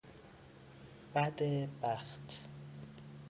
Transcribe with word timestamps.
بد 1.15 1.69
بخت 1.81 2.45